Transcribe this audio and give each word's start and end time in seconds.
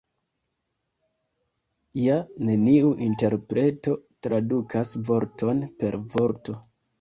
Ja 2.03 2.15
neniu 2.47 2.89
interpreto 3.09 3.93
tradukas 4.29 4.95
vorton 5.11 5.63
per 5.85 6.01
vorto. 6.17 6.59